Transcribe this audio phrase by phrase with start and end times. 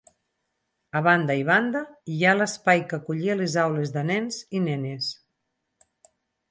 [0.99, 5.15] A banda i banda hi ha l'espai que acollia les aules de nens i nenes.